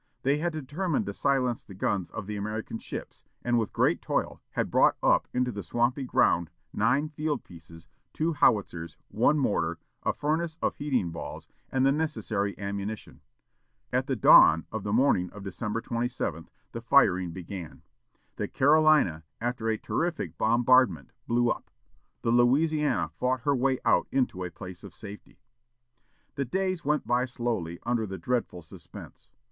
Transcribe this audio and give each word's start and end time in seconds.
They 0.23 0.39
had 0.39 0.51
determined 0.51 1.05
to 1.05 1.13
silence 1.13 1.63
the 1.63 1.75
guns 1.75 2.09
of 2.09 2.25
the 2.25 2.35
American 2.35 2.79
ships, 2.79 3.23
and, 3.43 3.59
with 3.59 3.71
great 3.71 4.01
toil, 4.01 4.41
had 4.53 4.71
brought 4.71 4.97
up 5.03 5.27
into 5.31 5.51
the 5.51 5.61
swampy 5.61 6.05
ground 6.05 6.49
nine 6.73 7.09
field 7.09 7.43
pieces, 7.43 7.87
two 8.11 8.33
howitzers, 8.33 8.97
one 9.09 9.37
mortar, 9.37 9.77
a 10.01 10.11
furnace 10.11 10.55
for 10.55 10.71
heating 10.71 11.11
balls, 11.11 11.47
and 11.71 11.85
the 11.85 11.91
necessary 11.91 12.57
ammunition. 12.57 13.21
At 13.93 14.07
dawn 14.21 14.65
on 14.71 14.81
the 14.81 14.91
morning 14.91 15.29
of 15.33 15.43
December 15.43 15.81
27 15.81 16.49
the 16.71 16.81
firing 16.81 17.29
began. 17.31 17.83
The 18.37 18.47
Carolina, 18.47 19.23
after 19.39 19.69
a 19.69 19.77
terrific 19.77 20.35
bombardment, 20.35 21.11
blew 21.27 21.49
up. 21.51 21.69
The 22.23 22.31
Louisiana 22.31 23.11
fought 23.19 23.41
her 23.41 23.55
way 23.55 23.77
out 23.85 24.07
into 24.11 24.43
a 24.43 24.49
place 24.49 24.83
of 24.83 24.95
safety. 24.95 25.37
The 26.33 26.45
days 26.45 26.83
went 26.83 27.05
by 27.05 27.25
slowly 27.25 27.77
under 27.85 28.07
the 28.07 28.17
dreadful 28.17 28.63
suspense. 28.63 29.29